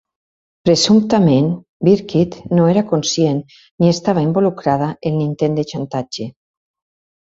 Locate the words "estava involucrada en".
3.95-5.23